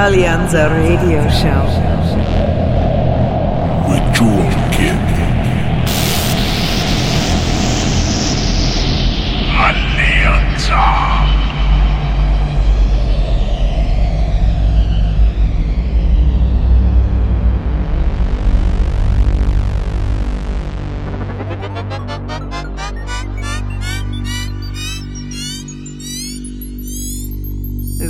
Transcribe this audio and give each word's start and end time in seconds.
Alianza 0.00 0.68
Radio 0.68 1.28
Show. 1.28 1.66
with 3.88 4.14
George 4.14 4.54
Kid. 4.70 4.96
Alianza. 9.58 10.84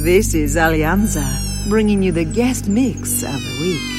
This 0.05 0.35
is 0.35 0.57
Alianza, 0.57 1.48
bringing 1.69 2.03
you 2.03 2.11
the 2.13 2.25
guest 2.25 2.67
mix 2.69 3.23
of 3.23 3.45
the 3.45 3.59
week. 3.61 3.98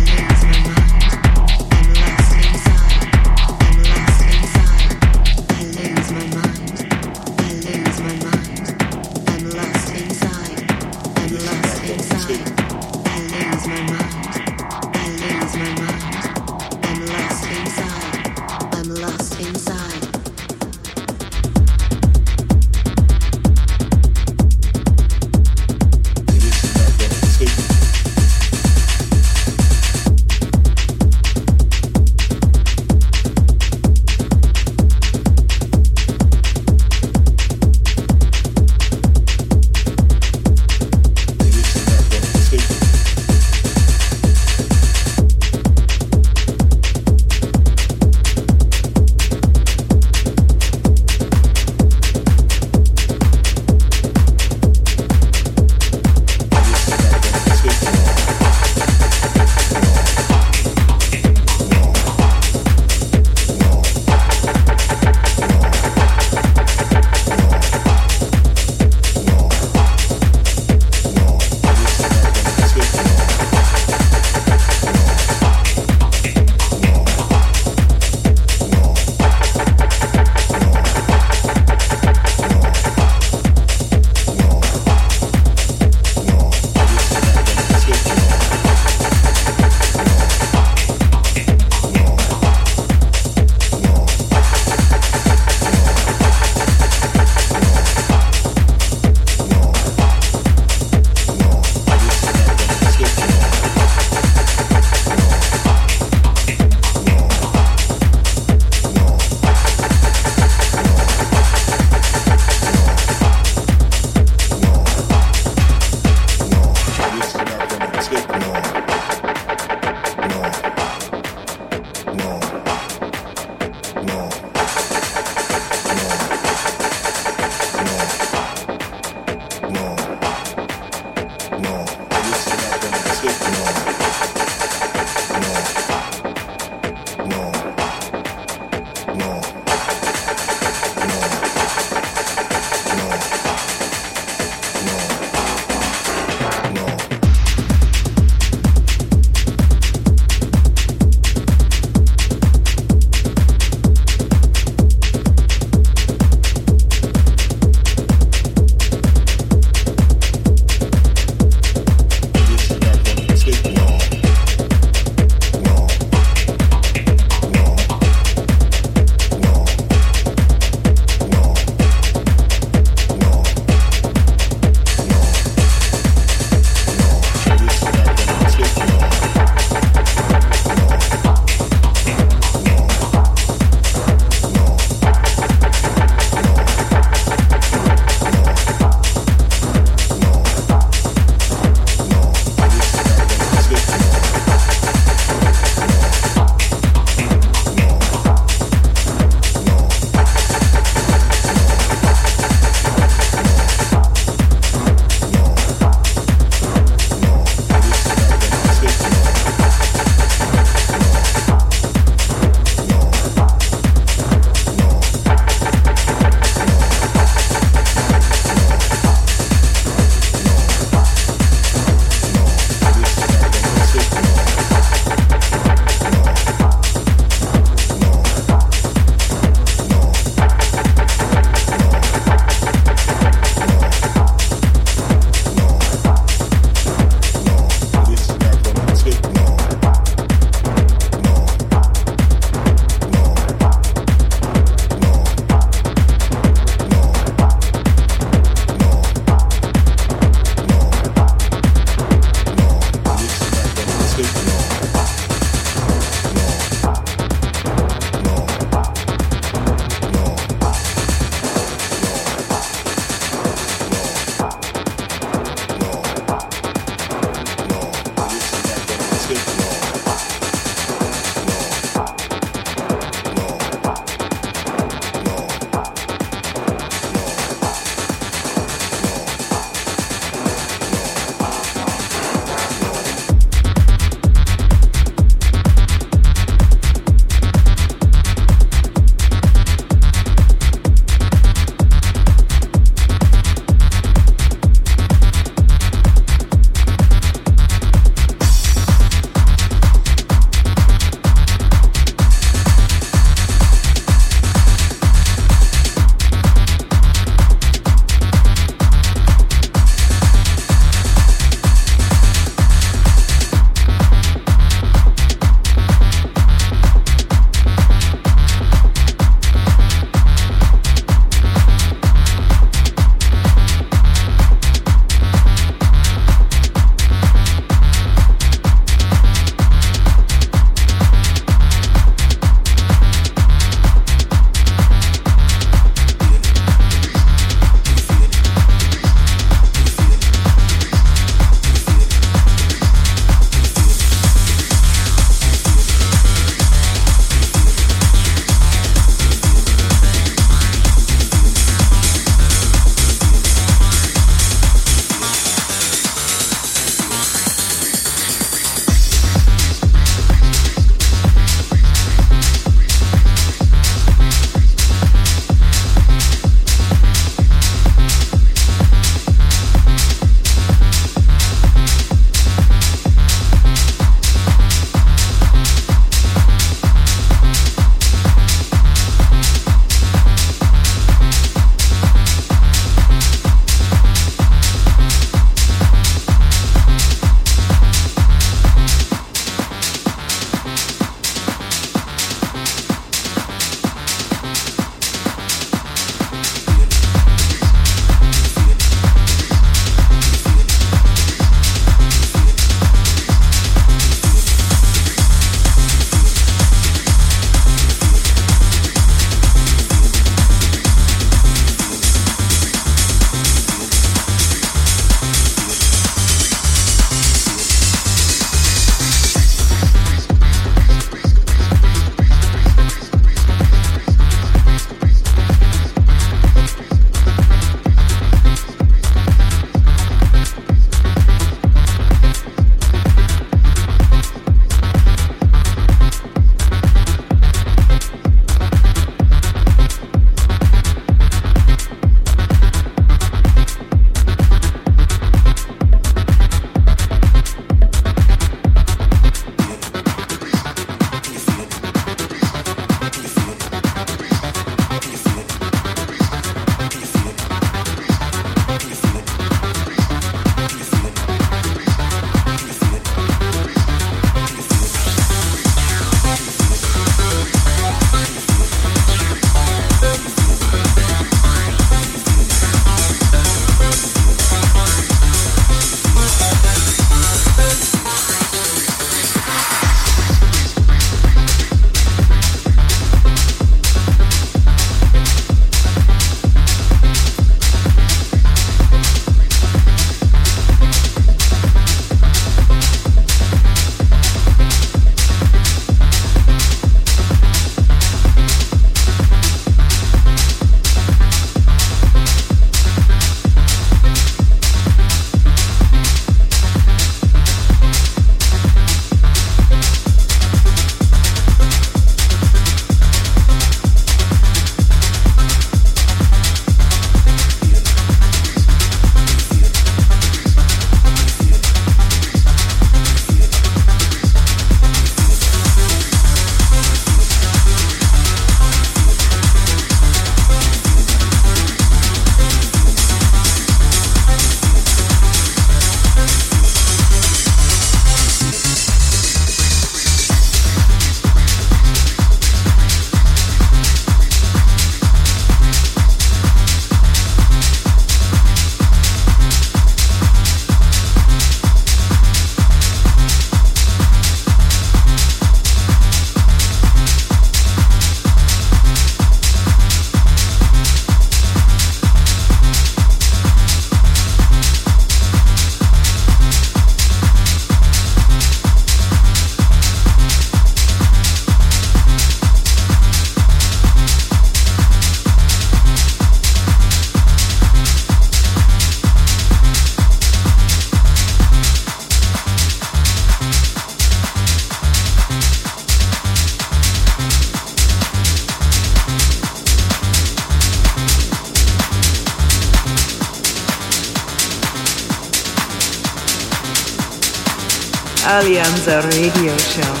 Alianza 598.91 599.09
Radio 599.09 599.57
Show. 599.57 600.00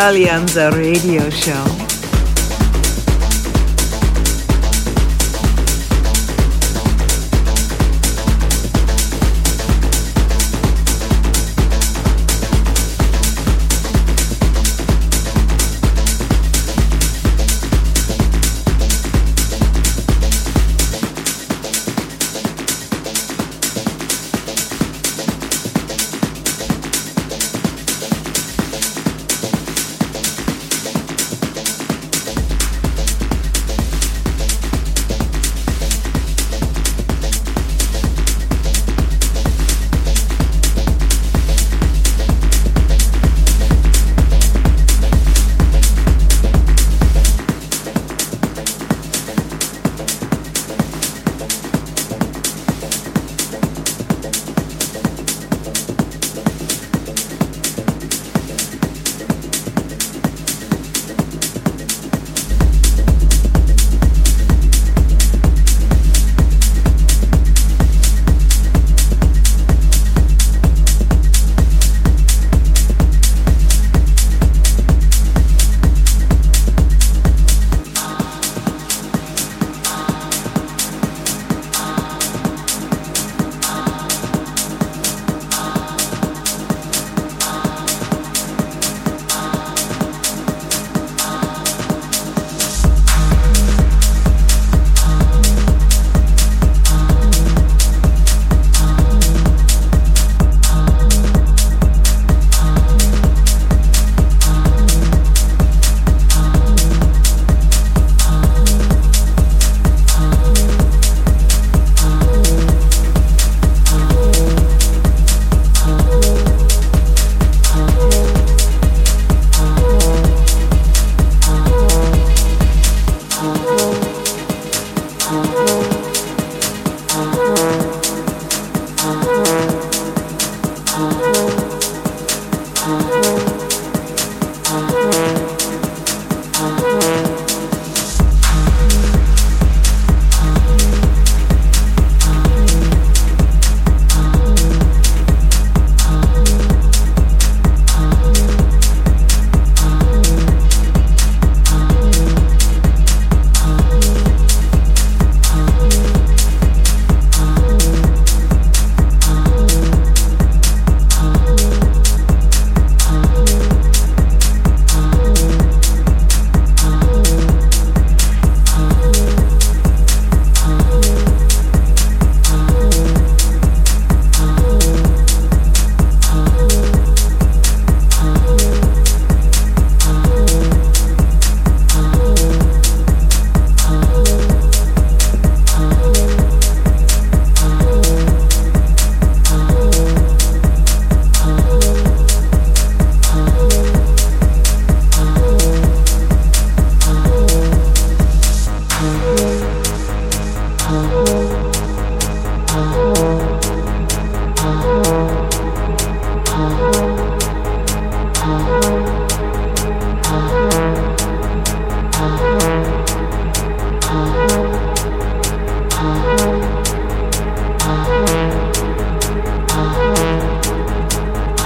Alianza 0.00 0.70
Radio 0.70 1.28
Show. 1.28 1.87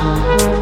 oh 0.04 0.61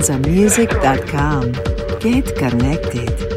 danzamusic.com. 0.00 1.52
Get 2.00 2.34
connected. 2.36 3.30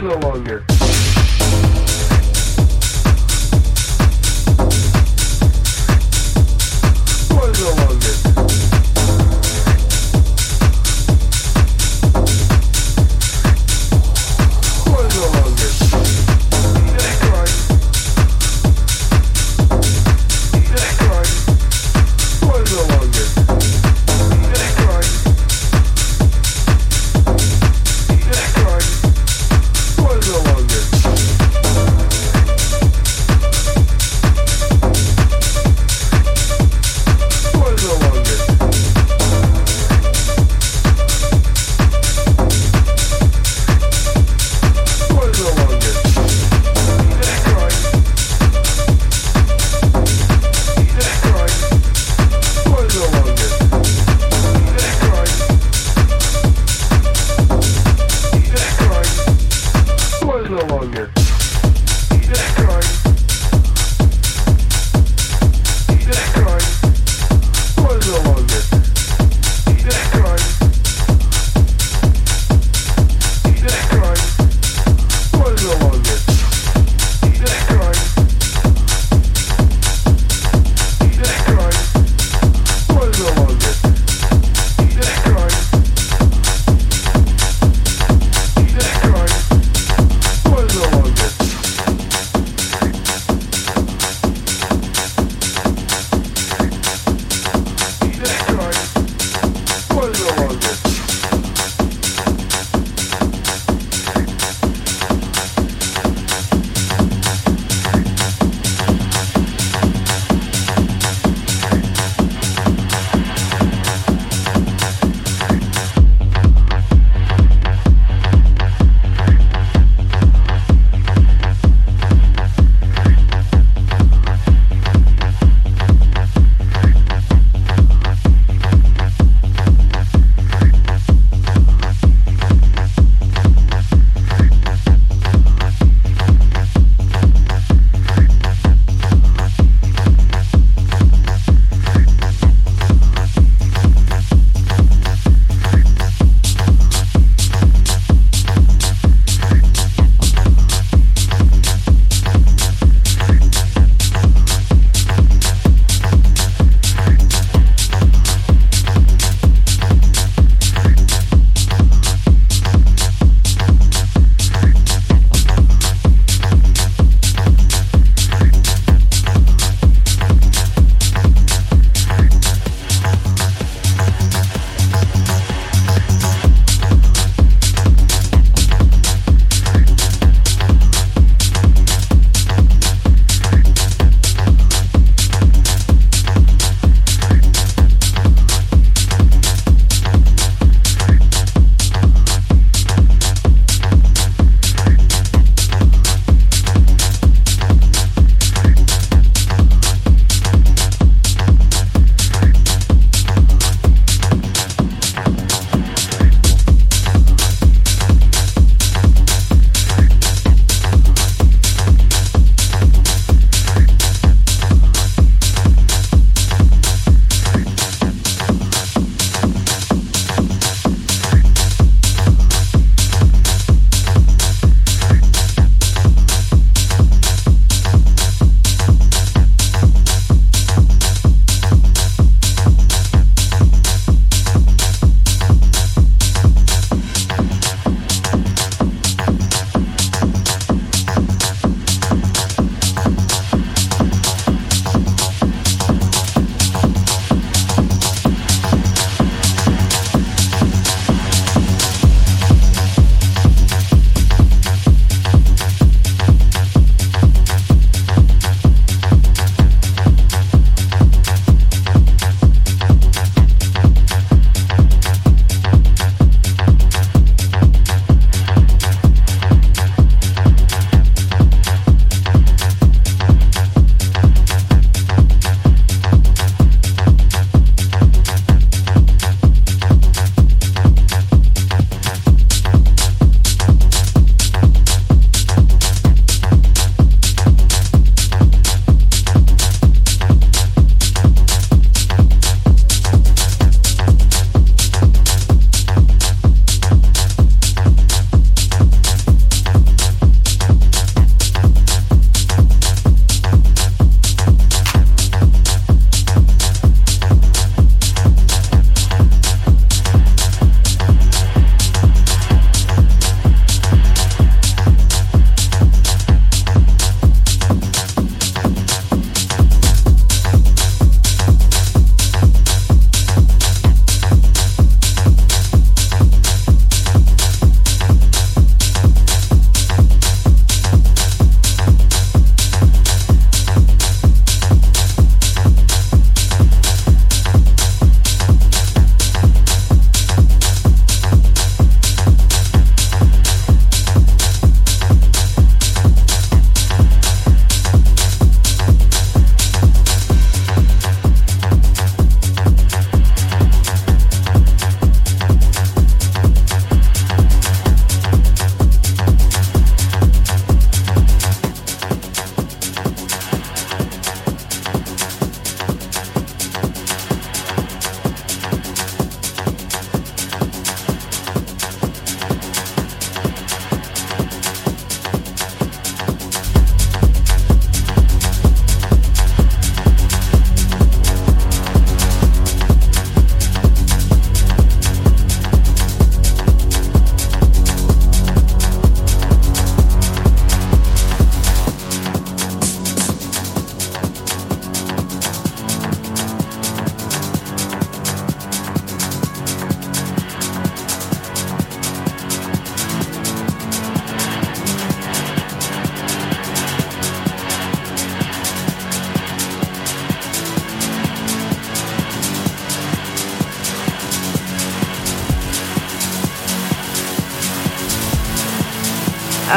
no 0.00 0.14
longer. 0.20 0.67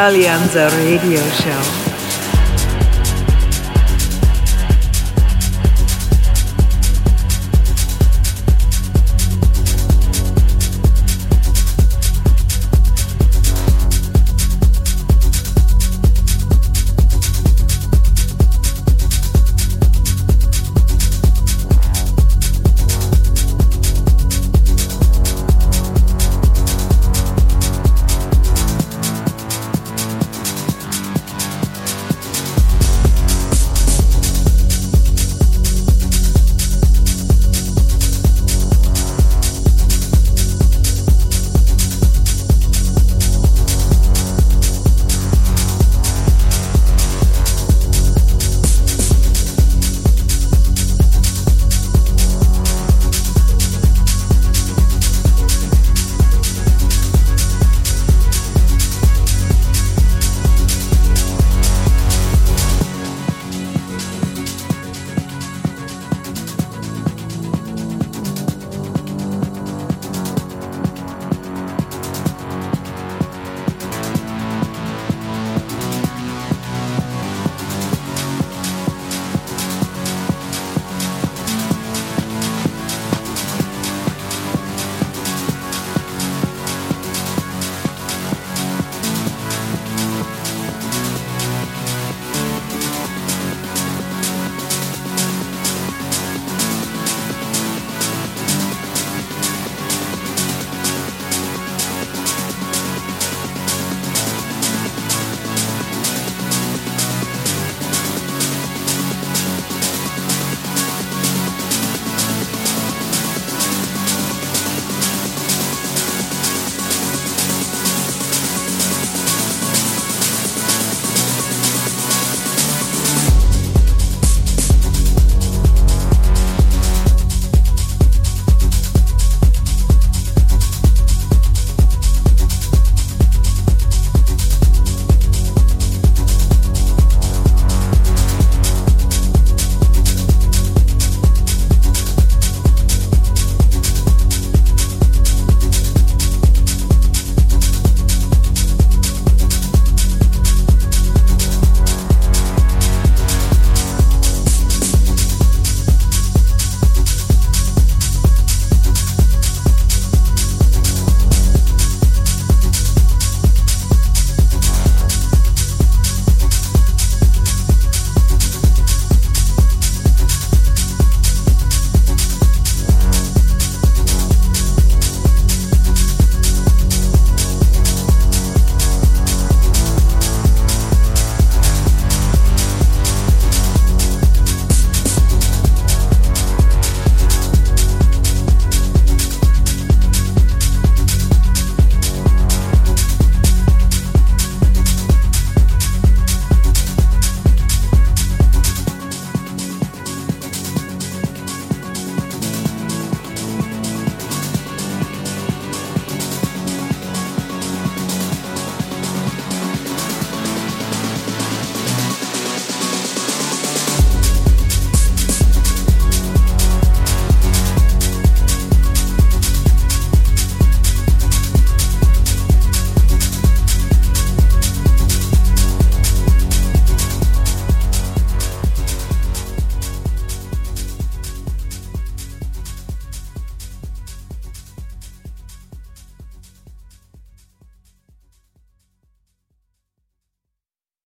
Alianza 0.02 0.68
Radio 0.70 1.22
Show. 1.32 1.81